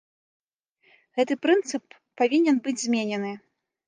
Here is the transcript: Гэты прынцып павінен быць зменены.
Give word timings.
Гэты 1.19 1.33
прынцып 1.43 1.83
павінен 2.21 2.57
быць 2.69 2.81
зменены. 2.85 3.31